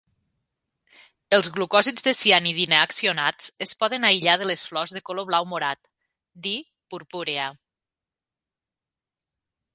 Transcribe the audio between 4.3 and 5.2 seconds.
de les flors de